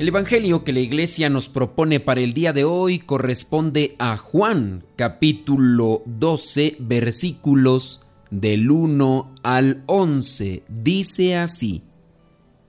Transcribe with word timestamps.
El 0.00 0.08
Evangelio 0.08 0.64
que 0.64 0.72
la 0.72 0.80
iglesia 0.80 1.28
nos 1.28 1.50
propone 1.50 2.00
para 2.00 2.22
el 2.22 2.32
día 2.32 2.54
de 2.54 2.64
hoy 2.64 3.00
corresponde 3.00 3.96
a 3.98 4.16
Juan 4.16 4.82
capítulo 4.96 6.02
12 6.06 6.76
versículos 6.78 8.00
del 8.30 8.70
1 8.70 9.34
al 9.42 9.82
11. 9.84 10.62
Dice 10.70 11.36
así, 11.36 11.82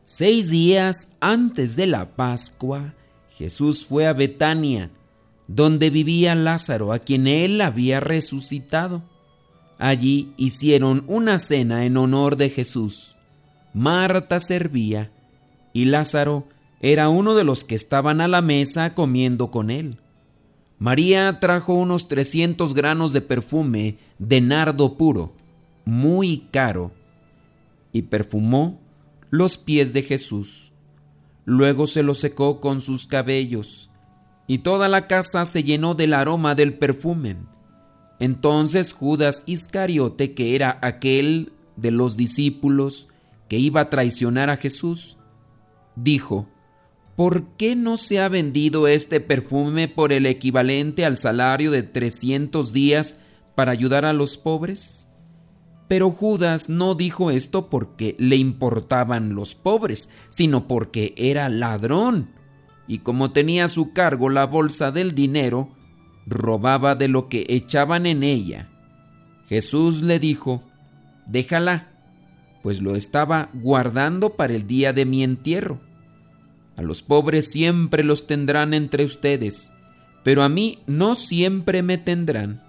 Seis 0.03 0.49
días 0.49 1.15
antes 1.21 1.77
de 1.77 1.87
la 1.87 2.17
Pascua, 2.17 2.95
Jesús 3.29 3.85
fue 3.85 4.07
a 4.07 4.11
Betania, 4.11 4.91
donde 5.47 5.89
vivía 5.89 6.35
Lázaro, 6.35 6.91
a 6.91 6.99
quien 6.99 7.27
él 7.27 7.61
había 7.61 8.01
resucitado. 8.01 9.03
Allí 9.77 10.33
hicieron 10.35 11.05
una 11.07 11.37
cena 11.37 11.85
en 11.85 11.95
honor 11.95 12.35
de 12.35 12.49
Jesús. 12.49 13.15
Marta 13.73 14.41
servía 14.41 15.13
y 15.71 15.85
Lázaro 15.85 16.45
era 16.81 17.09
uno 17.09 17.35
de 17.35 17.43
los 17.43 17.63
que 17.63 17.75
estaban 17.75 18.21
a 18.21 18.27
la 18.27 18.41
mesa 18.41 18.95
comiendo 18.95 19.51
con 19.51 19.69
él. 19.69 19.99
María 20.79 21.39
trajo 21.39 21.73
unos 21.75 22.07
300 22.07 22.73
granos 22.73 23.13
de 23.13 23.21
perfume 23.21 23.99
de 24.17 24.41
nardo 24.41 24.97
puro, 24.97 25.35
muy 25.85 26.47
caro, 26.51 26.91
y 27.93 28.03
perfumó 28.03 28.81
los 29.29 29.59
pies 29.59 29.93
de 29.93 30.01
Jesús. 30.01 30.73
Luego 31.45 31.85
se 31.85 32.01
los 32.01 32.17
secó 32.17 32.59
con 32.59 32.81
sus 32.81 33.05
cabellos, 33.05 33.91
y 34.47 34.59
toda 34.59 34.87
la 34.87 35.05
casa 35.05 35.45
se 35.45 35.63
llenó 35.63 35.93
del 35.93 36.15
aroma 36.15 36.55
del 36.55 36.73
perfume. 36.73 37.37
Entonces 38.19 38.91
Judas 38.91 39.43
Iscariote, 39.45 40.33
que 40.33 40.55
era 40.55 40.79
aquel 40.81 41.53
de 41.75 41.91
los 41.91 42.17
discípulos 42.17 43.07
que 43.47 43.57
iba 43.57 43.81
a 43.81 43.89
traicionar 43.91 44.49
a 44.49 44.57
Jesús, 44.57 45.17
dijo, 45.95 46.47
¿por 47.21 47.43
qué 47.55 47.75
no 47.75 47.97
se 47.97 48.19
ha 48.19 48.29
vendido 48.29 48.87
este 48.87 49.19
perfume 49.19 49.87
por 49.87 50.11
el 50.11 50.25
equivalente 50.25 51.05
al 51.05 51.17
salario 51.17 51.69
de 51.69 51.83
300 51.83 52.73
días 52.73 53.17
para 53.53 53.71
ayudar 53.71 54.05
a 54.05 54.13
los 54.13 54.37
pobres? 54.37 55.07
Pero 55.87 56.09
Judas 56.09 56.67
no 56.67 56.95
dijo 56.95 57.29
esto 57.29 57.69
porque 57.69 58.15
le 58.17 58.37
importaban 58.37 59.35
los 59.35 59.53
pobres, 59.53 60.09
sino 60.29 60.67
porque 60.67 61.13
era 61.15 61.47
ladrón. 61.49 62.31
Y 62.87 62.97
como 62.97 63.31
tenía 63.31 63.65
a 63.65 63.69
su 63.69 63.93
cargo 63.93 64.31
la 64.31 64.47
bolsa 64.47 64.91
del 64.91 65.13
dinero, 65.13 65.69
robaba 66.25 66.95
de 66.95 67.07
lo 67.07 67.29
que 67.29 67.45
echaban 67.49 68.07
en 68.07 68.23
ella. 68.23 68.67
Jesús 69.45 70.01
le 70.01 70.17
dijo, 70.17 70.63
déjala, 71.27 71.91
pues 72.63 72.81
lo 72.81 72.95
estaba 72.95 73.51
guardando 73.53 74.31
para 74.31 74.55
el 74.55 74.65
día 74.65 74.91
de 74.91 75.05
mi 75.05 75.23
entierro. 75.23 75.90
A 76.75 76.81
los 76.81 77.01
pobres 77.03 77.51
siempre 77.51 78.03
los 78.03 78.27
tendrán 78.27 78.73
entre 78.73 79.03
ustedes, 79.03 79.73
pero 80.23 80.43
a 80.43 80.49
mí 80.49 80.79
no 80.87 81.15
siempre 81.15 81.83
me 81.83 81.97
tendrán. 81.97 82.63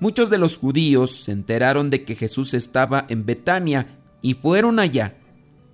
Muchos 0.00 0.30
de 0.30 0.38
los 0.38 0.56
judíos 0.56 1.24
se 1.24 1.32
enteraron 1.32 1.90
de 1.90 2.04
que 2.04 2.14
Jesús 2.14 2.54
estaba 2.54 3.06
en 3.08 3.26
Betania 3.26 3.98
y 4.22 4.34
fueron 4.34 4.78
allá, 4.78 5.16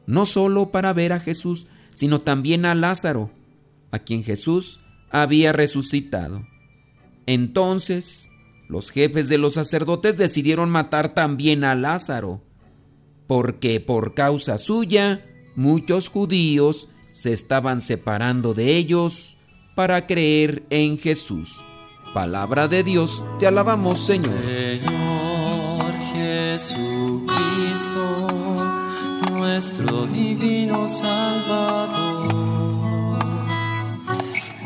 no 0.07 0.27
solo 0.27 0.71
para 0.71 0.93
ver 0.93 1.13
a 1.13 1.21
Jesús, 1.21 1.67
sino 1.93 2.21
también 2.21 2.65
a 2.65 2.75
Lázaro, 2.75 3.31
a 3.91 3.99
quien 3.99 4.25
Jesús 4.25 4.81
había 5.11 5.53
resucitado. 5.53 6.47
Entonces, 7.27 8.31
los 8.69 8.91
jefes 8.91 9.29
de 9.29 9.39
los 9.39 9.55
sacerdotes 9.55 10.17
decidieron 10.17 10.71
matar 10.71 11.15
también 11.15 11.65
a 11.65 11.75
Lázaro, 11.75 12.43
porque 13.27 13.81
por 13.81 14.15
causa 14.15 14.59
suya 14.59 15.25
muchos 15.55 16.09
judíos 16.09 16.89
se 17.15 17.33
estaban 17.33 17.81
separando 17.81 18.53
de 18.55 18.77
ellos 18.77 19.37
para 19.77 20.05
creer 20.05 20.65
en 20.69 20.99
Jesús. 20.99 21.65
Palabra 22.13 22.67
de 22.67 22.83
Dios, 22.83 23.23
te 23.39 23.47
alabamos 23.47 24.01
Señor. 24.01 24.35
Señor 24.45 25.93
Jesucristo, 26.13 27.37
nuestro 29.31 30.07
divino 30.07 30.89
Salvador. 30.89 32.35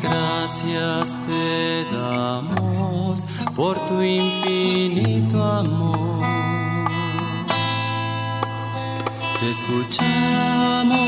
Gracias 0.03 1.19
te 1.27 1.85
damos 1.93 3.27
por 3.55 3.77
tu 3.89 4.01
infinito 4.03 5.45
amor. 5.45 6.25
Te 9.39 9.51
escuchamos 9.51 11.08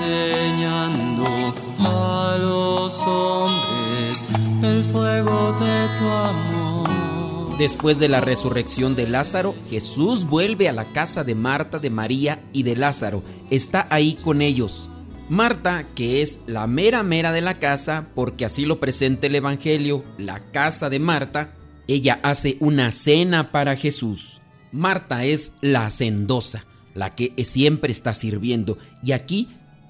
enseñando 0.00 1.54
a 1.78 2.36
los 2.38 3.02
hombres 3.02 4.24
el 4.62 4.84
fuego 4.84 5.52
de 5.52 5.88
tu 5.98 6.06
amor. 6.06 7.58
Después 7.58 7.98
de 7.98 8.08
la 8.08 8.20
resurrección 8.20 8.94
de 8.94 9.08
Lázaro, 9.08 9.54
Jesús 9.68 10.24
vuelve 10.24 10.68
a 10.68 10.72
la 10.72 10.84
casa 10.84 11.24
de 11.24 11.34
Marta, 11.34 11.78
de 11.78 11.90
María 11.90 12.40
y 12.52 12.62
de 12.62 12.76
Lázaro. 12.76 13.24
Está 13.50 13.88
ahí 13.90 14.14
con 14.14 14.42
ellos. 14.42 14.90
Marta, 15.28 15.84
que 15.94 16.22
es 16.22 16.40
la 16.46 16.66
mera 16.66 17.02
mera 17.02 17.32
de 17.32 17.40
la 17.40 17.54
casa, 17.54 18.08
porque 18.14 18.44
así 18.44 18.64
lo 18.64 18.78
presenta 18.78 19.26
el 19.26 19.34
Evangelio, 19.34 20.04
la 20.16 20.38
casa 20.38 20.88
de 20.88 21.00
Marta, 21.00 21.52
ella 21.88 22.20
hace 22.22 22.56
una 22.60 22.92
cena 22.92 23.50
para 23.50 23.76
Jesús. 23.76 24.40
Marta 24.72 25.24
es 25.24 25.54
la 25.60 25.86
hacendosa, 25.86 26.64
la 26.94 27.10
que 27.10 27.34
siempre 27.44 27.90
está 27.90 28.14
sirviendo, 28.14 28.78
y 29.02 29.12
aquí 29.12 29.48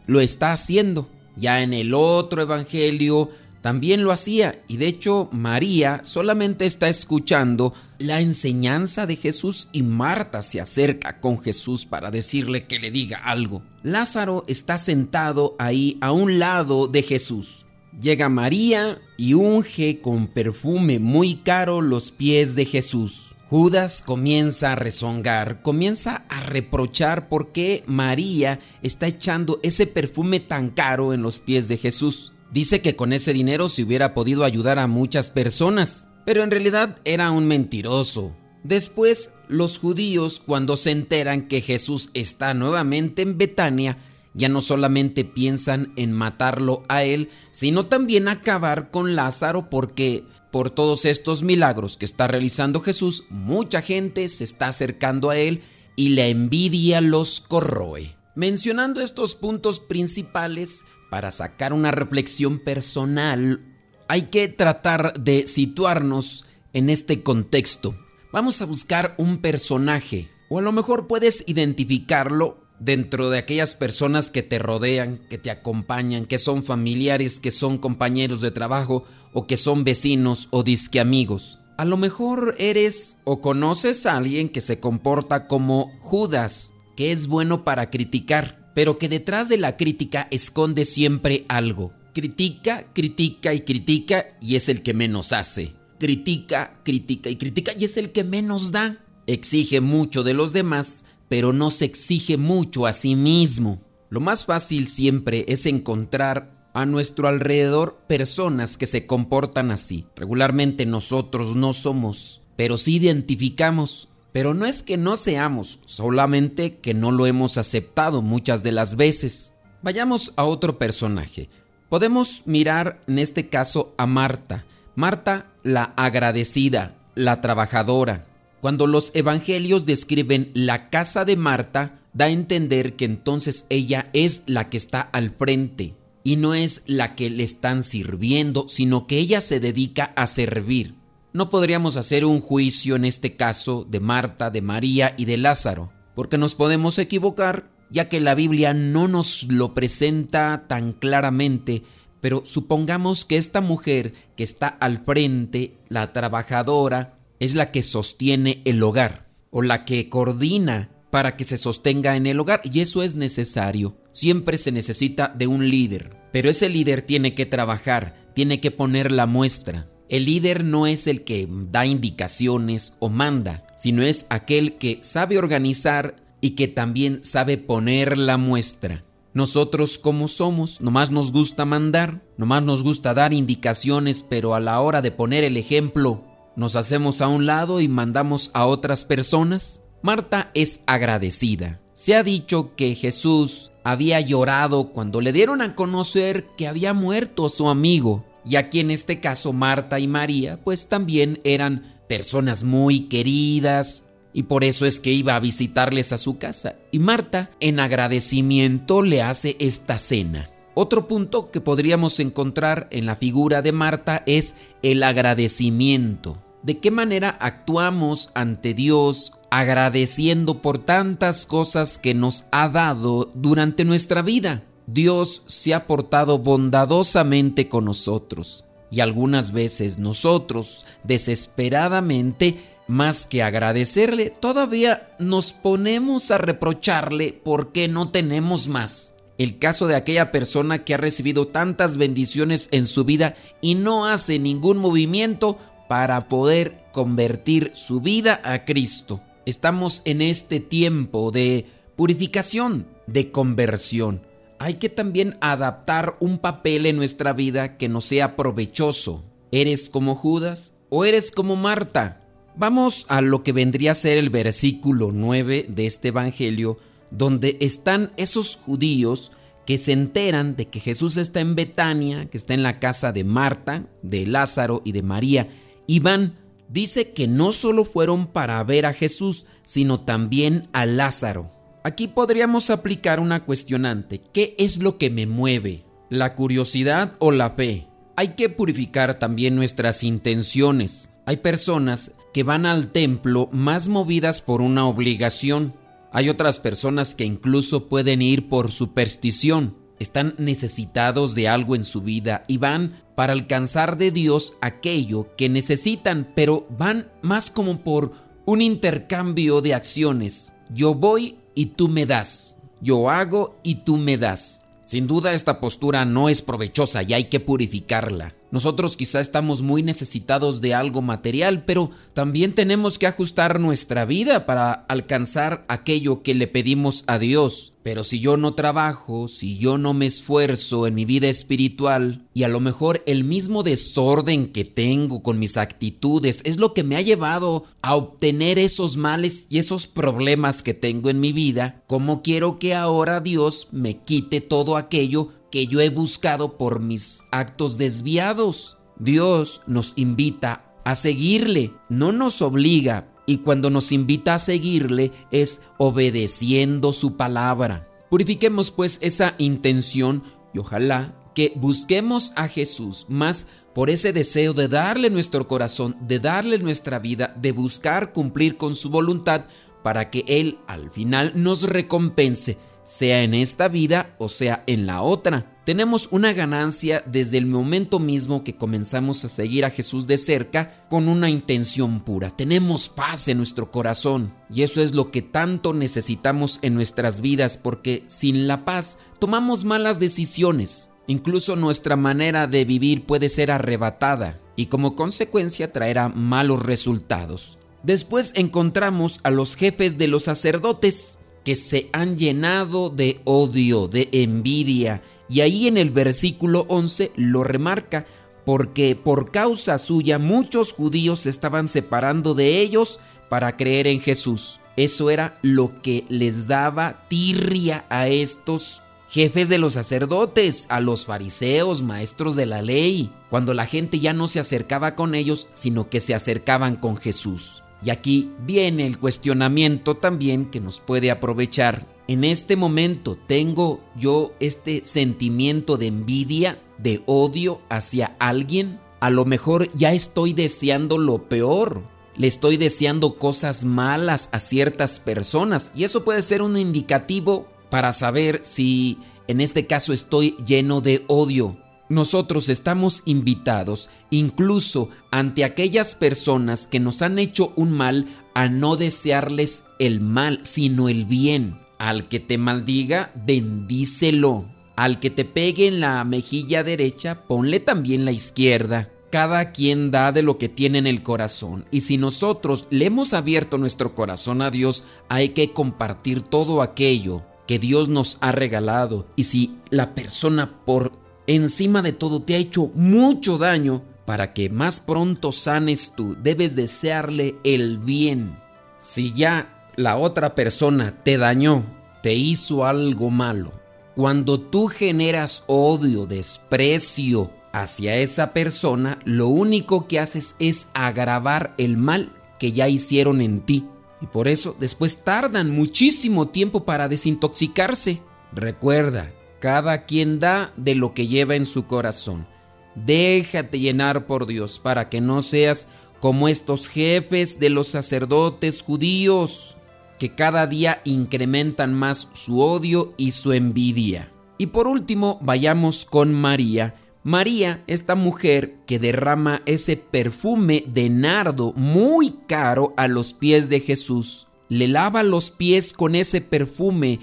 lo 0.08 0.20
está 0.20 0.52
haciendo. 0.52 1.08
Ya 1.36 1.62
en 1.62 1.72
el 1.72 1.94
otro 1.94 2.42
Evangelio 2.42 3.30
también 3.60 4.02
lo 4.02 4.10
hacía 4.12 4.62
y 4.66 4.76
de 4.76 4.88
hecho 4.88 5.28
María 5.30 6.00
solamente 6.02 6.66
está 6.66 6.88
escuchando 6.88 7.74
la 7.98 8.20
enseñanza 8.20 9.06
de 9.06 9.16
Jesús 9.16 9.68
y 9.72 9.82
Marta 9.82 10.42
se 10.42 10.60
acerca 10.60 11.20
con 11.20 11.38
Jesús 11.38 11.84
para 11.84 12.10
decirle 12.10 12.62
que 12.62 12.78
le 12.78 12.90
diga 12.90 13.18
algo. 13.18 13.62
Lázaro 13.82 14.44
está 14.48 14.78
sentado 14.78 15.54
ahí 15.58 15.98
a 16.00 16.12
un 16.12 16.38
lado 16.38 16.88
de 16.88 17.02
Jesús. 17.02 17.66
Llega 18.00 18.28
María 18.28 19.00
y 19.16 19.34
unge 19.34 20.00
con 20.00 20.28
perfume 20.28 20.98
muy 20.98 21.36
caro 21.36 21.80
los 21.80 22.10
pies 22.10 22.54
de 22.54 22.64
Jesús. 22.64 23.34
Judas 23.48 24.02
comienza 24.04 24.72
a 24.72 24.76
rezongar, 24.76 25.62
comienza 25.62 26.26
a 26.28 26.40
reprochar 26.40 27.30
por 27.30 27.50
qué 27.50 27.82
María 27.86 28.60
está 28.82 29.06
echando 29.06 29.58
ese 29.62 29.86
perfume 29.86 30.38
tan 30.38 30.68
caro 30.68 31.14
en 31.14 31.22
los 31.22 31.38
pies 31.38 31.66
de 31.66 31.78
Jesús. 31.78 32.34
Dice 32.52 32.82
que 32.82 32.94
con 32.94 33.14
ese 33.14 33.32
dinero 33.32 33.68
se 33.68 33.84
hubiera 33.84 34.12
podido 34.12 34.44
ayudar 34.44 34.78
a 34.78 34.86
muchas 34.86 35.30
personas, 35.30 36.08
pero 36.26 36.42
en 36.42 36.50
realidad 36.50 36.98
era 37.06 37.30
un 37.30 37.46
mentiroso. 37.46 38.36
Después, 38.64 39.32
los 39.48 39.78
judíos, 39.78 40.42
cuando 40.44 40.76
se 40.76 40.90
enteran 40.90 41.48
que 41.48 41.62
Jesús 41.62 42.10
está 42.12 42.52
nuevamente 42.52 43.22
en 43.22 43.38
Betania, 43.38 43.96
ya 44.34 44.50
no 44.50 44.60
solamente 44.60 45.24
piensan 45.24 45.92
en 45.96 46.12
matarlo 46.12 46.82
a 46.88 47.02
él, 47.02 47.30
sino 47.50 47.86
también 47.86 48.28
acabar 48.28 48.90
con 48.90 49.16
Lázaro 49.16 49.70
porque 49.70 50.24
por 50.50 50.70
todos 50.70 51.04
estos 51.04 51.42
milagros 51.42 51.96
que 51.96 52.04
está 52.04 52.26
realizando 52.26 52.80
Jesús, 52.80 53.24
mucha 53.30 53.82
gente 53.82 54.28
se 54.28 54.44
está 54.44 54.68
acercando 54.68 55.30
a 55.30 55.36
él 55.36 55.62
y 55.96 56.10
la 56.10 56.26
envidia 56.26 57.00
los 57.00 57.40
corroe. 57.40 58.14
Mencionando 58.34 59.00
estos 59.00 59.34
puntos 59.34 59.80
principales, 59.80 60.84
para 61.10 61.30
sacar 61.30 61.72
una 61.72 61.90
reflexión 61.90 62.58
personal, 62.58 63.64
hay 64.08 64.22
que 64.22 64.48
tratar 64.48 65.14
de 65.14 65.46
situarnos 65.46 66.44
en 66.72 66.90
este 66.90 67.22
contexto. 67.22 67.96
Vamos 68.32 68.60
a 68.62 68.66
buscar 68.66 69.14
un 69.18 69.38
personaje, 69.38 70.28
o 70.48 70.58
a 70.58 70.62
lo 70.62 70.72
mejor 70.72 71.06
puedes 71.06 71.44
identificarlo 71.46 72.67
dentro 72.80 73.30
de 73.30 73.38
aquellas 73.38 73.74
personas 73.74 74.30
que 74.30 74.42
te 74.42 74.58
rodean, 74.58 75.18
que 75.28 75.38
te 75.38 75.50
acompañan, 75.50 76.26
que 76.26 76.38
son 76.38 76.62
familiares, 76.62 77.40
que 77.40 77.50
son 77.50 77.78
compañeros 77.78 78.40
de 78.40 78.50
trabajo 78.50 79.04
o 79.32 79.46
que 79.46 79.56
son 79.56 79.84
vecinos 79.84 80.48
o 80.50 80.62
disque 80.62 81.00
amigos. 81.00 81.58
A 81.76 81.84
lo 81.84 81.96
mejor 81.96 82.56
eres 82.58 83.18
o 83.24 83.40
conoces 83.40 84.04
a 84.06 84.16
alguien 84.16 84.48
que 84.48 84.60
se 84.60 84.80
comporta 84.80 85.46
como 85.46 85.92
Judas, 86.00 86.72
que 86.96 87.12
es 87.12 87.28
bueno 87.28 87.62
para 87.64 87.90
criticar, 87.90 88.72
pero 88.74 88.98
que 88.98 89.08
detrás 89.08 89.48
de 89.48 89.58
la 89.58 89.76
crítica 89.76 90.26
esconde 90.30 90.84
siempre 90.84 91.44
algo. 91.48 91.92
Critica, 92.14 92.92
critica 92.92 93.54
y 93.54 93.60
critica 93.60 94.26
y 94.40 94.56
es 94.56 94.68
el 94.68 94.82
que 94.82 94.94
menos 94.94 95.32
hace. 95.32 95.72
Critica, 96.00 96.80
critica 96.84 97.30
y 97.30 97.36
critica 97.36 97.72
y 97.78 97.84
es 97.84 97.96
el 97.96 98.10
que 98.10 98.24
menos 98.24 98.72
da. 98.72 98.98
Exige 99.28 99.80
mucho 99.80 100.24
de 100.24 100.34
los 100.34 100.52
demás, 100.52 101.04
pero 101.28 101.52
no 101.52 101.70
se 101.70 101.84
exige 101.84 102.36
mucho 102.36 102.86
a 102.86 102.92
sí 102.92 103.14
mismo. 103.14 103.82
Lo 104.10 104.20
más 104.20 104.44
fácil 104.44 104.86
siempre 104.86 105.44
es 105.48 105.66
encontrar 105.66 106.70
a 106.74 106.86
nuestro 106.86 107.28
alrededor 107.28 107.98
personas 108.06 108.76
que 108.76 108.86
se 108.86 109.06
comportan 109.06 109.70
así. 109.70 110.06
Regularmente 110.16 110.86
nosotros 110.86 111.56
no 111.56 111.72
somos, 111.72 112.42
pero 112.56 112.76
sí 112.76 112.96
identificamos. 112.96 114.08
Pero 114.32 114.54
no 114.54 114.66
es 114.66 114.82
que 114.82 114.96
no 114.96 115.16
seamos, 115.16 115.80
solamente 115.86 116.78
que 116.78 116.94
no 116.94 117.10
lo 117.10 117.26
hemos 117.26 117.56
aceptado 117.56 118.20
muchas 118.22 118.62
de 118.62 118.72
las 118.72 118.94
veces. 118.94 119.56
Vayamos 119.82 120.34
a 120.36 120.44
otro 120.44 120.78
personaje. 120.78 121.48
Podemos 121.88 122.42
mirar 122.44 123.00
en 123.06 123.18
este 123.18 123.48
caso 123.48 123.94
a 123.96 124.06
Marta. 124.06 124.66
Marta 124.94 125.50
la 125.62 125.94
agradecida, 125.96 126.96
la 127.14 127.40
trabajadora. 127.40 128.26
Cuando 128.60 128.86
los 128.86 129.14
evangelios 129.14 129.84
describen 129.84 130.50
la 130.54 130.90
casa 130.90 131.24
de 131.24 131.36
Marta, 131.36 132.00
da 132.12 132.24
a 132.26 132.30
entender 132.30 132.96
que 132.96 133.04
entonces 133.04 133.66
ella 133.70 134.10
es 134.12 134.42
la 134.46 134.70
que 134.70 134.76
está 134.76 135.00
al 135.00 135.30
frente 135.30 135.94
y 136.24 136.36
no 136.36 136.54
es 136.54 136.82
la 136.86 137.14
que 137.14 137.30
le 137.30 137.44
están 137.44 137.82
sirviendo, 137.82 138.68
sino 138.68 139.06
que 139.06 139.18
ella 139.18 139.40
se 139.40 139.60
dedica 139.60 140.12
a 140.16 140.26
servir. 140.26 140.96
No 141.32 141.50
podríamos 141.50 141.96
hacer 141.96 142.24
un 142.24 142.40
juicio 142.40 142.96
en 142.96 143.04
este 143.04 143.36
caso 143.36 143.86
de 143.88 144.00
Marta, 144.00 144.50
de 144.50 144.62
María 144.62 145.14
y 145.16 145.26
de 145.26 145.36
Lázaro, 145.36 145.92
porque 146.14 146.38
nos 146.38 146.54
podemos 146.54 146.98
equivocar, 146.98 147.70
ya 147.90 148.08
que 148.08 148.18
la 148.18 148.34
Biblia 148.34 148.74
no 148.74 149.06
nos 149.06 149.44
lo 149.44 149.74
presenta 149.74 150.66
tan 150.66 150.92
claramente, 150.92 151.84
pero 152.20 152.42
supongamos 152.44 153.24
que 153.24 153.36
esta 153.36 153.60
mujer 153.60 154.14
que 154.36 154.42
está 154.42 154.66
al 154.66 155.04
frente, 155.04 155.78
la 155.88 156.12
trabajadora, 156.12 157.17
es 157.40 157.54
la 157.54 157.70
que 157.70 157.82
sostiene 157.82 158.62
el 158.64 158.82
hogar 158.82 159.28
o 159.50 159.62
la 159.62 159.84
que 159.84 160.08
coordina 160.08 160.90
para 161.10 161.36
que 161.36 161.44
se 161.44 161.56
sostenga 161.56 162.16
en 162.16 162.26
el 162.26 162.38
hogar 162.40 162.60
y 162.64 162.80
eso 162.80 163.02
es 163.02 163.14
necesario. 163.14 163.96
Siempre 164.12 164.58
se 164.58 164.72
necesita 164.72 165.28
de 165.28 165.46
un 165.46 165.68
líder, 165.68 166.16
pero 166.32 166.50
ese 166.50 166.68
líder 166.68 167.02
tiene 167.02 167.34
que 167.34 167.46
trabajar, 167.46 168.30
tiene 168.34 168.60
que 168.60 168.70
poner 168.70 169.12
la 169.12 169.26
muestra. 169.26 169.88
El 170.08 170.24
líder 170.24 170.64
no 170.64 170.86
es 170.86 171.06
el 171.06 171.22
que 171.22 171.46
da 171.48 171.86
indicaciones 171.86 172.94
o 172.98 173.08
manda, 173.08 173.66
sino 173.76 174.02
es 174.02 174.26
aquel 174.30 174.78
que 174.78 175.00
sabe 175.02 175.38
organizar 175.38 176.16
y 176.40 176.50
que 176.50 176.68
también 176.68 177.24
sabe 177.24 177.58
poner 177.58 178.16
la 178.16 178.38
muestra. 178.38 179.04
Nosotros 179.34 179.98
como 179.98 180.26
somos, 180.26 180.80
nomás 180.80 181.10
nos 181.10 181.32
gusta 181.32 181.64
mandar, 181.64 182.22
nomás 182.38 182.62
nos 182.62 182.82
gusta 182.82 183.12
dar 183.12 183.32
indicaciones, 183.32 184.22
pero 184.22 184.54
a 184.54 184.60
la 184.60 184.80
hora 184.80 185.02
de 185.02 185.12
poner 185.12 185.44
el 185.44 185.56
ejemplo, 185.56 186.24
nos 186.58 186.74
hacemos 186.74 187.22
a 187.22 187.28
un 187.28 187.46
lado 187.46 187.80
y 187.80 187.86
mandamos 187.86 188.50
a 188.52 188.66
otras 188.66 189.04
personas? 189.04 189.84
Marta 190.02 190.50
es 190.54 190.82
agradecida. 190.88 191.80
Se 191.94 192.16
ha 192.16 192.24
dicho 192.24 192.74
que 192.74 192.96
Jesús 192.96 193.70
había 193.84 194.20
llorado 194.20 194.92
cuando 194.92 195.20
le 195.20 195.32
dieron 195.32 195.62
a 195.62 195.76
conocer 195.76 196.46
que 196.56 196.66
había 196.66 196.94
muerto 196.94 197.48
su 197.48 197.68
amigo, 197.68 198.24
y 198.44 198.56
aquí 198.56 198.80
en 198.80 198.90
este 198.90 199.20
caso 199.20 199.52
Marta 199.52 200.00
y 200.00 200.08
María 200.08 200.58
pues 200.64 200.88
también 200.88 201.38
eran 201.44 202.00
personas 202.08 202.64
muy 202.64 203.02
queridas, 203.02 204.06
y 204.32 204.42
por 204.42 204.64
eso 204.64 204.84
es 204.84 204.98
que 204.98 205.12
iba 205.12 205.36
a 205.36 205.40
visitarles 205.40 206.12
a 206.12 206.18
su 206.18 206.38
casa. 206.38 206.74
Y 206.90 206.98
Marta, 206.98 207.50
en 207.60 207.78
agradecimiento, 207.78 209.02
le 209.02 209.22
hace 209.22 209.56
esta 209.60 209.96
cena. 209.96 210.50
Otro 210.74 211.06
punto 211.06 211.52
que 211.52 211.60
podríamos 211.60 212.18
encontrar 212.18 212.88
en 212.90 213.06
la 213.06 213.14
figura 213.14 213.62
de 213.62 213.70
Marta 213.70 214.24
es 214.26 214.56
el 214.82 215.04
agradecimiento 215.04 216.38
de 216.62 216.78
qué 216.78 216.90
manera 216.90 217.36
actuamos 217.40 218.30
ante 218.34 218.74
Dios 218.74 219.32
agradeciendo 219.50 220.60
por 220.60 220.78
tantas 220.78 221.46
cosas 221.46 221.98
que 221.98 222.14
nos 222.14 222.46
ha 222.50 222.68
dado 222.68 223.30
durante 223.34 223.84
nuestra 223.84 224.22
vida. 224.22 224.64
Dios 224.86 225.42
se 225.46 225.74
ha 225.74 225.86
portado 225.86 226.38
bondadosamente 226.38 227.68
con 227.68 227.84
nosotros 227.84 228.64
y 228.90 229.00
algunas 229.00 229.52
veces 229.52 229.98
nosotros 229.98 230.84
desesperadamente 231.04 232.56
más 232.86 233.26
que 233.26 233.42
agradecerle, 233.42 234.30
todavía 234.30 235.14
nos 235.18 235.52
ponemos 235.52 236.30
a 236.30 236.38
reprocharle 236.38 237.38
porque 237.44 237.86
no 237.86 238.10
tenemos 238.10 238.66
más. 238.66 239.16
El 239.36 239.58
caso 239.58 239.86
de 239.86 239.94
aquella 239.94 240.32
persona 240.32 240.84
que 240.84 240.94
ha 240.94 240.96
recibido 240.96 241.46
tantas 241.46 241.98
bendiciones 241.98 242.68
en 242.72 242.86
su 242.86 243.04
vida 243.04 243.36
y 243.60 243.74
no 243.74 244.06
hace 244.06 244.38
ningún 244.38 244.78
movimiento 244.78 245.58
para 245.88 246.28
poder 246.28 246.84
convertir 246.92 247.70
su 247.74 248.00
vida 248.00 248.40
a 248.44 248.64
Cristo. 248.64 249.20
Estamos 249.46 250.02
en 250.04 250.20
este 250.20 250.60
tiempo 250.60 251.30
de 251.30 251.66
purificación, 251.96 252.86
de 253.06 253.30
conversión. 253.32 254.22
Hay 254.58 254.74
que 254.74 254.88
también 254.88 255.36
adaptar 255.40 256.16
un 256.20 256.38
papel 256.38 256.86
en 256.86 256.96
nuestra 256.96 257.32
vida 257.32 257.76
que 257.76 257.88
nos 257.88 258.04
sea 258.04 258.36
provechoso. 258.36 259.24
¿Eres 259.50 259.88
como 259.88 260.14
Judas 260.14 260.76
o 260.90 261.04
eres 261.04 261.30
como 261.30 261.56
Marta? 261.56 262.20
Vamos 262.56 263.06
a 263.08 263.20
lo 263.20 263.42
que 263.42 263.52
vendría 263.52 263.92
a 263.92 263.94
ser 263.94 264.18
el 264.18 264.30
versículo 264.30 265.10
9 265.12 265.66
de 265.68 265.86
este 265.86 266.08
Evangelio, 266.08 266.76
donde 267.10 267.56
están 267.60 268.12
esos 268.16 268.56
judíos 268.56 269.32
que 269.64 269.78
se 269.78 269.92
enteran 269.92 270.56
de 270.56 270.66
que 270.66 270.80
Jesús 270.80 271.16
está 271.18 271.40
en 271.40 271.54
Betania, 271.54 272.26
que 272.26 272.36
está 272.36 272.54
en 272.54 272.62
la 272.62 272.80
casa 272.80 273.12
de 273.12 273.22
Marta, 273.22 273.86
de 274.02 274.26
Lázaro 274.26 274.82
y 274.84 274.92
de 274.92 275.02
María, 275.02 275.48
Iván 275.88 276.36
dice 276.68 277.12
que 277.12 277.26
no 277.26 277.50
solo 277.50 277.86
fueron 277.86 278.26
para 278.26 278.62
ver 278.62 278.84
a 278.84 278.92
Jesús, 278.92 279.46
sino 279.64 279.98
también 279.98 280.68
a 280.72 280.84
Lázaro. 280.84 281.50
Aquí 281.82 282.08
podríamos 282.08 282.68
aplicar 282.68 283.18
una 283.18 283.44
cuestionante. 283.44 284.20
¿Qué 284.32 284.54
es 284.58 284.82
lo 284.82 284.98
que 284.98 285.08
me 285.08 285.26
mueve? 285.26 285.84
¿La 286.10 286.34
curiosidad 286.34 287.14
o 287.20 287.30
la 287.30 287.50
fe? 287.50 287.86
Hay 288.16 288.34
que 288.34 288.50
purificar 288.50 289.18
también 289.18 289.56
nuestras 289.56 290.04
intenciones. 290.04 291.10
Hay 291.24 291.38
personas 291.38 292.12
que 292.34 292.42
van 292.42 292.66
al 292.66 292.92
templo 292.92 293.48
más 293.50 293.88
movidas 293.88 294.42
por 294.42 294.60
una 294.60 294.86
obligación. 294.86 295.72
Hay 296.12 296.28
otras 296.28 296.60
personas 296.60 297.14
que 297.14 297.24
incluso 297.24 297.88
pueden 297.88 298.20
ir 298.20 298.50
por 298.50 298.70
superstición. 298.70 299.76
Están 299.98 300.34
necesitados 300.36 301.34
de 301.34 301.48
algo 301.48 301.74
en 301.74 301.84
su 301.84 302.02
vida 302.02 302.44
y 302.46 302.58
van 302.58 303.02
para 303.18 303.32
alcanzar 303.32 303.98
de 303.98 304.12
Dios 304.12 304.54
aquello 304.60 305.34
que 305.36 305.48
necesitan, 305.48 306.32
pero 306.36 306.68
van 306.78 307.10
más 307.20 307.50
como 307.50 307.80
por 307.82 308.12
un 308.44 308.62
intercambio 308.62 309.60
de 309.60 309.74
acciones. 309.74 310.54
Yo 310.72 310.94
voy 310.94 311.36
y 311.56 311.66
tú 311.66 311.88
me 311.88 312.06
das. 312.06 312.58
Yo 312.80 313.10
hago 313.10 313.58
y 313.64 313.82
tú 313.82 313.96
me 313.96 314.18
das. 314.18 314.62
Sin 314.86 315.08
duda 315.08 315.32
esta 315.32 315.58
postura 315.58 316.04
no 316.04 316.28
es 316.28 316.42
provechosa 316.42 317.02
y 317.02 317.12
hay 317.12 317.24
que 317.24 317.40
purificarla. 317.40 318.36
Nosotros 318.50 318.96
quizá 318.96 319.20
estamos 319.20 319.60
muy 319.60 319.82
necesitados 319.82 320.62
de 320.62 320.72
algo 320.72 321.02
material, 321.02 321.64
pero 321.64 321.90
también 322.14 322.54
tenemos 322.54 322.98
que 322.98 323.06
ajustar 323.06 323.60
nuestra 323.60 324.06
vida 324.06 324.46
para 324.46 324.72
alcanzar 324.72 325.66
aquello 325.68 326.22
que 326.22 326.34
le 326.34 326.46
pedimos 326.46 327.04
a 327.06 327.18
Dios. 327.18 327.74
Pero 327.82 328.04
si 328.04 328.20
yo 328.20 328.36
no 328.36 328.54
trabajo, 328.54 329.28
si 329.28 329.58
yo 329.58 329.78
no 329.78 329.94
me 329.94 330.06
esfuerzo 330.06 330.86
en 330.86 330.94
mi 330.94 331.04
vida 331.04 331.28
espiritual, 331.28 332.26
y 332.34 332.42
a 332.42 332.48
lo 332.48 332.60
mejor 332.60 333.02
el 333.06 333.24
mismo 333.24 333.62
desorden 333.62 334.52
que 334.52 334.64
tengo 334.64 335.22
con 335.22 335.38
mis 335.38 335.56
actitudes 335.56 336.42
es 336.44 336.58
lo 336.58 336.74
que 336.74 336.84
me 336.84 336.96
ha 336.96 337.02
llevado 337.02 337.64
a 337.82 337.96
obtener 337.96 338.58
esos 338.58 338.96
males 338.96 339.46
y 339.50 339.58
esos 339.58 339.86
problemas 339.86 340.62
que 340.62 340.74
tengo 340.74 341.10
en 341.10 341.20
mi 341.20 341.32
vida, 341.32 341.82
¿cómo 341.86 342.22
quiero 342.22 342.58
que 342.58 342.74
ahora 342.74 343.20
Dios 343.20 343.68
me 343.72 343.98
quite 343.98 344.40
todo 344.40 344.76
aquello 344.76 345.30
que 345.50 345.66
yo 345.66 345.80
he 345.80 345.90
buscado 345.90 346.56
por 346.56 346.80
mis 346.80 347.24
actos 347.30 347.78
desviados. 347.78 348.78
Dios 348.98 349.62
nos 349.66 349.92
invita 349.96 350.74
a 350.84 350.94
seguirle, 350.94 351.72
no 351.88 352.12
nos 352.12 352.42
obliga, 352.42 353.08
y 353.26 353.38
cuando 353.38 353.68
nos 353.68 353.92
invita 353.92 354.34
a 354.34 354.38
seguirle 354.38 355.12
es 355.30 355.62
obedeciendo 355.76 356.94
su 356.94 357.18
palabra. 357.18 357.86
Purifiquemos 358.08 358.70
pues 358.70 358.98
esa 359.02 359.34
intención 359.36 360.22
y 360.54 360.60
ojalá 360.60 361.14
que 361.34 361.52
busquemos 361.56 362.32
a 362.36 362.48
Jesús 362.48 363.04
más 363.10 363.48
por 363.74 363.90
ese 363.90 364.14
deseo 364.14 364.54
de 364.54 364.66
darle 364.66 365.10
nuestro 365.10 365.46
corazón, 365.46 365.94
de 366.00 366.18
darle 366.18 366.58
nuestra 366.58 366.98
vida, 366.98 367.34
de 367.38 367.52
buscar 367.52 368.14
cumplir 368.14 368.56
con 368.56 368.74
su 368.74 368.88
voluntad 368.88 369.44
para 369.82 370.10
que 370.10 370.24
Él 370.26 370.58
al 370.66 370.90
final 370.90 371.32
nos 371.34 371.64
recompense, 371.64 372.56
sea 372.88 373.22
en 373.22 373.34
esta 373.34 373.68
vida 373.68 374.16
o 374.18 374.28
sea 374.28 374.64
en 374.66 374.86
la 374.86 375.02
otra. 375.02 375.60
Tenemos 375.66 376.08
una 376.10 376.32
ganancia 376.32 377.02
desde 377.04 377.36
el 377.36 377.44
momento 377.44 377.98
mismo 377.98 378.42
que 378.42 378.56
comenzamos 378.56 379.22
a 379.26 379.28
seguir 379.28 379.66
a 379.66 379.70
Jesús 379.70 380.06
de 380.06 380.16
cerca 380.16 380.86
con 380.88 381.06
una 381.06 381.28
intención 381.28 382.00
pura. 382.00 382.34
Tenemos 382.34 382.88
paz 382.88 383.28
en 383.28 383.36
nuestro 383.36 383.70
corazón 383.70 384.32
y 384.50 384.62
eso 384.62 384.80
es 384.80 384.94
lo 384.94 385.10
que 385.10 385.20
tanto 385.20 385.74
necesitamos 385.74 386.60
en 386.62 386.74
nuestras 386.74 387.20
vidas 387.20 387.58
porque 387.58 388.04
sin 388.06 388.48
la 388.48 388.64
paz 388.64 388.98
tomamos 389.18 389.64
malas 389.64 390.00
decisiones. 390.00 390.90
Incluso 391.06 391.56
nuestra 391.56 391.96
manera 391.96 392.46
de 392.46 392.64
vivir 392.64 393.04
puede 393.04 393.28
ser 393.28 393.50
arrebatada 393.50 394.40
y 394.56 394.66
como 394.66 394.96
consecuencia 394.96 395.74
traerá 395.74 396.08
malos 396.08 396.62
resultados. 396.62 397.58
Después 397.82 398.32
encontramos 398.34 399.20
a 399.24 399.30
los 399.30 399.56
jefes 399.56 399.98
de 399.98 400.08
los 400.08 400.24
sacerdotes 400.24 401.18
que 401.44 401.54
se 401.54 401.88
han 401.92 402.18
llenado 402.18 402.90
de 402.90 403.20
odio, 403.24 403.88
de 403.88 404.08
envidia 404.12 405.02
y 405.28 405.40
ahí 405.42 405.66
en 405.66 405.76
el 405.76 405.90
versículo 405.90 406.64
11 406.68 407.12
lo 407.16 407.44
remarca, 407.44 408.06
porque 408.44 408.96
por 408.96 409.30
causa 409.30 409.76
suya 409.76 410.18
muchos 410.18 410.72
judíos 410.72 411.20
se 411.20 411.30
estaban 411.30 411.68
separando 411.68 412.34
de 412.34 412.60
ellos 412.60 413.00
para 413.28 413.56
creer 413.56 413.86
en 413.86 414.00
Jesús. 414.00 414.60
Eso 414.76 415.10
era 415.10 415.38
lo 415.42 415.82
que 415.82 416.04
les 416.08 416.46
daba 416.46 417.04
tirria 417.08 417.84
a 417.90 418.08
estos 418.08 418.82
jefes 419.08 419.48
de 419.48 419.58
los 419.58 419.74
sacerdotes, 419.74 420.66
a 420.70 420.80
los 420.80 421.06
fariseos, 421.06 421.82
maestros 421.82 422.36
de 422.36 422.46
la 422.46 422.62
ley, 422.62 423.12
cuando 423.28 423.54
la 423.54 423.66
gente 423.66 423.98
ya 423.98 424.12
no 424.12 424.28
se 424.28 424.40
acercaba 424.40 424.94
con 424.94 425.14
ellos, 425.14 425.48
sino 425.52 425.90
que 425.90 426.00
se 426.00 426.14
acercaban 426.14 426.76
con 426.76 426.96
Jesús. 426.96 427.64
Y 427.82 427.90
aquí 427.90 428.32
viene 428.44 428.86
el 428.86 428.98
cuestionamiento 428.98 429.96
también 429.96 430.46
que 430.46 430.60
nos 430.60 430.80
puede 430.80 431.10
aprovechar 431.10 431.98
en 432.08 432.24
este 432.24 432.56
momento 432.56 433.18
tengo 433.26 433.84
yo 433.94 434.32
este 434.40 434.82
sentimiento 434.82 435.76
de 435.76 435.88
envidia, 435.88 436.58
de 436.78 437.02
odio 437.04 437.60
hacia 437.68 438.16
alguien, 438.18 438.80
a 439.00 439.10
lo 439.10 439.26
mejor 439.26 439.70
ya 439.74 439.92
estoy 439.92 440.32
deseando 440.32 440.96
lo 440.96 441.28
peor. 441.28 441.82
Le 442.16 442.26
estoy 442.26 442.56
deseando 442.56 443.18
cosas 443.18 443.66
malas 443.66 444.30
a 444.32 444.38
ciertas 444.38 445.00
personas 445.00 445.70
y 445.74 445.84
eso 445.84 446.02
puede 446.02 446.22
ser 446.22 446.40
un 446.40 446.56
indicativo 446.56 447.46
para 447.68 447.92
saber 447.92 448.40
si 448.42 448.98
en 449.26 449.42
este 449.42 449.66
caso 449.66 449.92
estoy 449.92 450.34
lleno 450.46 450.80
de 450.80 451.04
odio. 451.08 451.58
Nosotros 451.88 452.48
estamos 452.48 453.02
invitados, 453.06 453.88
incluso 454.10 454.90
ante 455.10 455.44
aquellas 455.44 455.94
personas 455.94 456.66
que 456.66 456.80
nos 456.80 457.02
han 457.02 457.18
hecho 457.18 457.52
un 457.56 457.72
mal, 457.72 458.06
a 458.34 458.48
no 458.48 458.76
desearles 458.76 459.64
el 459.78 460.00
mal, 460.00 460.40
sino 460.42 460.88
el 460.88 461.06
bien. 461.06 461.58
Al 461.78 462.08
que 462.08 462.20
te 462.20 462.38
maldiga, 462.38 463.12
bendícelo. 463.26 464.46
Al 464.76 465.00
que 465.00 465.10
te 465.10 465.24
pegue 465.24 465.66
en 465.66 465.80
la 465.80 466.04
mejilla 466.04 466.62
derecha, 466.62 467.26
ponle 467.26 467.58
también 467.58 468.04
la 468.04 468.12
izquierda. 468.12 468.92
Cada 469.10 469.52
quien 469.52 469.90
da 469.90 470.12
de 470.12 470.22
lo 470.22 470.38
que 470.38 470.48
tiene 470.48 470.78
en 470.78 470.86
el 470.86 471.02
corazón. 471.02 471.64
Y 471.70 471.80
si 471.80 471.96
nosotros 471.96 472.68
le 472.70 472.84
hemos 472.84 473.14
abierto 473.14 473.58
nuestro 473.58 473.94
corazón 473.94 474.42
a 474.42 474.50
Dios, 474.50 474.84
hay 475.08 475.30
que 475.30 475.52
compartir 475.52 476.20
todo 476.20 476.62
aquello 476.62 477.24
que 477.46 477.58
Dios 477.58 477.88
nos 477.88 478.18
ha 478.20 478.30
regalado. 478.30 479.08
Y 479.16 479.24
si 479.24 479.56
la 479.70 479.94
persona 479.94 480.60
por 480.64 480.92
encima 481.28 481.82
de 481.82 481.92
todo 481.92 482.22
te 482.22 482.34
ha 482.34 482.38
hecho 482.38 482.70
mucho 482.74 483.38
daño, 483.38 483.82
para 484.04 484.32
que 484.32 484.50
más 484.50 484.80
pronto 484.80 485.30
sanes 485.30 485.92
tú, 485.94 486.16
debes 486.20 486.56
desearle 486.56 487.36
el 487.44 487.78
bien. 487.78 488.38
Si 488.78 489.12
ya 489.12 489.70
la 489.76 489.96
otra 489.96 490.34
persona 490.34 491.04
te 491.04 491.18
dañó, 491.18 491.64
te 492.02 492.14
hizo 492.14 492.64
algo 492.64 493.10
malo, 493.10 493.52
cuando 493.94 494.40
tú 494.40 494.68
generas 494.68 495.42
odio, 495.48 496.06
desprecio 496.06 497.32
hacia 497.52 497.96
esa 497.96 498.32
persona, 498.32 498.98
lo 499.04 499.26
único 499.26 499.88
que 499.88 499.98
haces 499.98 500.36
es 500.38 500.68
agravar 500.72 501.52
el 501.58 501.76
mal 501.76 502.12
que 502.38 502.52
ya 502.52 502.68
hicieron 502.68 503.20
en 503.20 503.40
ti. 503.40 503.66
Y 504.00 504.06
por 504.06 504.28
eso 504.28 504.56
después 504.60 505.02
tardan 505.02 505.50
muchísimo 505.50 506.28
tiempo 506.28 506.64
para 506.64 506.88
desintoxicarse. 506.88 508.00
Recuerda, 508.32 509.10
cada 509.40 509.84
quien 509.84 510.20
da 510.20 510.52
de 510.56 510.74
lo 510.74 510.94
que 510.94 511.06
lleva 511.06 511.36
en 511.36 511.46
su 511.46 511.66
corazón. 511.66 512.26
Déjate 512.74 513.58
llenar 513.58 514.06
por 514.06 514.26
Dios 514.26 514.58
para 514.58 514.88
que 514.88 515.00
no 515.00 515.22
seas 515.22 515.68
como 516.00 516.28
estos 516.28 516.68
jefes 516.68 517.40
de 517.40 517.50
los 517.50 517.68
sacerdotes 517.68 518.62
judíos 518.62 519.56
que 519.98 520.14
cada 520.14 520.46
día 520.46 520.80
incrementan 520.84 521.74
más 521.74 522.08
su 522.12 522.40
odio 522.40 522.94
y 522.96 523.10
su 523.10 523.32
envidia. 523.32 524.12
Y 524.38 524.46
por 524.46 524.68
último, 524.68 525.18
vayamos 525.20 525.84
con 525.84 526.14
María. 526.14 526.76
María, 527.02 527.64
esta 527.66 527.96
mujer 527.96 528.54
que 528.66 528.78
derrama 528.78 529.42
ese 529.46 529.76
perfume 529.76 530.64
de 530.68 530.88
nardo 530.88 531.52
muy 531.56 532.18
caro 532.28 532.74
a 532.76 532.86
los 532.86 533.12
pies 533.12 533.48
de 533.48 533.60
Jesús, 533.60 534.28
le 534.48 534.68
lava 534.68 535.02
los 535.02 535.30
pies 535.30 535.72
con 535.72 535.94
ese 535.94 536.20
perfume 536.20 537.00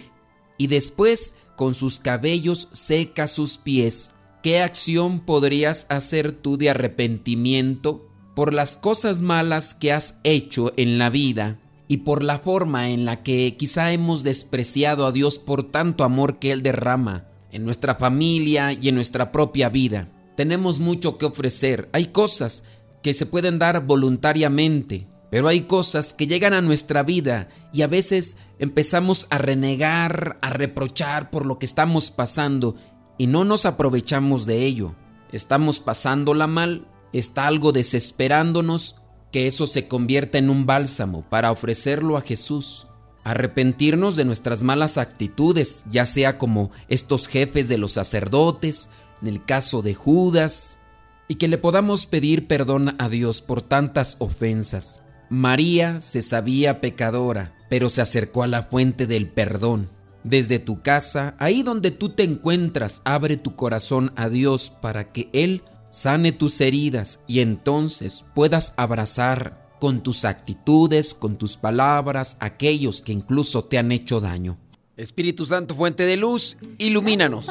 y 0.57 0.67
después 0.67 1.35
con 1.55 1.75
sus 1.75 1.99
cabellos 1.99 2.67
seca 2.71 3.27
sus 3.27 3.57
pies. 3.57 4.13
¿Qué 4.43 4.61
acción 4.61 5.19
podrías 5.19 5.87
hacer 5.89 6.31
tú 6.31 6.57
de 6.57 6.69
arrepentimiento 6.69 8.09
por 8.35 8.53
las 8.53 8.77
cosas 8.77 9.21
malas 9.21 9.73
que 9.73 9.91
has 9.91 10.19
hecho 10.23 10.73
en 10.77 10.97
la 10.97 11.09
vida? 11.09 11.59
y 11.87 11.97
por 11.97 12.23
la 12.23 12.39
forma 12.39 12.89
en 12.89 13.05
la 13.05 13.23
que 13.23 13.55
quizá 13.57 13.91
hemos 13.91 14.23
despreciado 14.23 15.05
a 15.05 15.11
Dios 15.11 15.37
por 15.37 15.63
tanto 15.63 16.03
amor 16.03 16.39
que 16.39 16.51
Él 16.51 16.63
derrama 16.63 17.25
en 17.51 17.63
nuestra 17.63 17.95
familia 17.95 18.73
y 18.73 18.89
en 18.89 18.95
nuestra 18.95 19.31
propia 19.31 19.69
vida. 19.69 20.09
Tenemos 20.35 20.79
mucho 20.79 21.17
que 21.17 21.25
ofrecer. 21.25 21.89
Hay 21.93 22.07
cosas 22.07 22.65
que 23.01 23.13
se 23.13 23.25
pueden 23.25 23.59
dar 23.59 23.85
voluntariamente, 23.85 25.07
pero 25.29 25.47
hay 25.47 25.61
cosas 25.61 26.13
que 26.13 26.27
llegan 26.27 26.53
a 26.53 26.61
nuestra 26.61 27.03
vida 27.03 27.49
y 27.73 27.81
a 27.81 27.87
veces 27.87 28.37
empezamos 28.59 29.27
a 29.29 29.37
renegar, 29.37 30.37
a 30.41 30.49
reprochar 30.49 31.29
por 31.29 31.45
lo 31.45 31.59
que 31.59 31.65
estamos 31.65 32.11
pasando 32.11 32.75
y 33.17 33.27
no 33.27 33.45
nos 33.45 33.65
aprovechamos 33.65 34.45
de 34.45 34.65
ello. 34.65 34.95
Estamos 35.31 35.79
pasándola 35.79 36.47
mal, 36.47 36.87
está 37.11 37.47
algo 37.47 37.71
desesperándonos 37.71 38.95
que 39.31 39.47
eso 39.47 39.67
se 39.67 39.87
convierta 39.87 40.37
en 40.37 40.49
un 40.49 40.65
bálsamo 40.65 41.23
para 41.29 41.51
ofrecerlo 41.51 42.17
a 42.17 42.21
Jesús. 42.21 42.87
Arrepentirnos 43.23 44.15
de 44.15 44.23
nuestras 44.23 44.63
malas 44.63 44.97
actitudes, 44.97 45.85
ya 45.89 46.05
sea 46.05 46.37
como 46.37 46.71
estos 46.87 47.27
jefes 47.27 47.67
de 47.67 47.77
los 47.77 47.93
sacerdotes, 47.93 48.91
en 49.21 49.27
el 49.27 49.43
caso 49.43 49.81
de 49.81 49.95
Judas, 49.95 50.79
y 51.27 51.35
que 51.35 51.47
le 51.47 51.57
podamos 51.57 52.05
pedir 52.05 52.47
perdón 52.47 52.95
a 52.99 53.09
Dios 53.09 53.41
por 53.41 53.61
tantas 53.61 54.17
ofensas. 54.19 55.04
María 55.29 56.01
se 56.01 56.21
sabía 56.21 56.81
pecadora, 56.81 57.55
pero 57.69 57.89
se 57.89 58.01
acercó 58.01 58.43
a 58.43 58.47
la 58.47 58.63
fuente 58.63 59.07
del 59.07 59.27
perdón. 59.27 59.89
Desde 60.23 60.59
tu 60.59 60.81
casa, 60.81 61.35
ahí 61.39 61.61
donde 61.61 61.91
tú 61.91 62.09
te 62.09 62.23
encuentras, 62.23 63.01
abre 63.05 63.37
tu 63.37 63.55
corazón 63.55 64.11
a 64.15 64.29
Dios 64.29 64.71
para 64.81 65.11
que 65.11 65.29
Él 65.33 65.63
sane 65.89 66.31
tus 66.31 66.59
heridas 66.61 67.23
y 67.27 67.41
entonces 67.41 68.25
puedas 68.33 68.73
abrazar 68.77 69.65
con 69.79 70.01
tus 70.01 70.25
actitudes, 70.25 71.13
con 71.13 71.37
tus 71.37 71.57
palabras, 71.57 72.37
aquellos 72.39 73.01
que 73.01 73.11
incluso 73.11 73.63
te 73.63 73.77
han 73.77 73.91
hecho 73.91 74.19
daño. 74.19 74.57
Espíritu 74.97 75.45
Santo, 75.45 75.75
fuente 75.75 76.03
de 76.05 76.17
luz, 76.17 76.57
ilumínanos. 76.77 77.47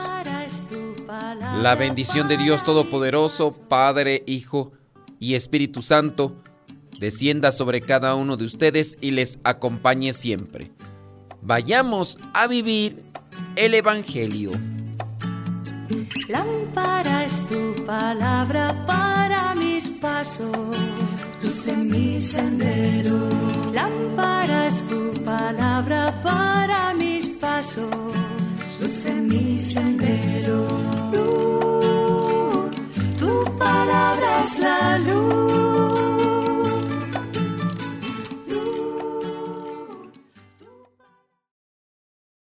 La 1.62 1.74
bendición 1.74 2.26
de 2.26 2.38
Dios 2.38 2.64
Todopoderoso, 2.64 3.56
Padre, 3.68 4.24
Hijo 4.26 4.72
y 5.20 5.34
Espíritu 5.34 5.82
Santo, 5.82 6.42
descienda 6.98 7.52
sobre 7.52 7.80
cada 7.80 8.14
uno 8.14 8.36
de 8.36 8.44
ustedes 8.44 8.98
y 9.00 9.10
les 9.10 9.38
acompañe 9.44 10.12
siempre. 10.12 10.70
Vayamos 11.42 12.18
a 12.32 12.46
vivir 12.46 13.04
el 13.56 13.74
Evangelio. 13.74 14.52
Lámpara 16.28 17.24
es 17.24 17.46
tu 17.48 17.84
palabra 17.84 18.84
para 18.86 19.54
mis 19.54 19.88
pasos, 19.90 20.56
luz 21.42 21.68
en 21.68 21.88
mi 21.88 22.20
sendero. 22.20 23.28
Lámpara 23.72 24.66
es 24.68 24.82
tu 24.88 25.12
palabra 25.22 26.18
para 26.22 26.94
mis 26.94 27.28
pasos, 27.28 27.94
luz 28.80 29.04
en 29.06 29.26
mi 29.28 29.60
sendero. 29.60 30.66
Luz, 31.12 32.74
tu 33.18 33.44
palabra 33.58 34.40
es 34.42 34.58
la 34.58 34.98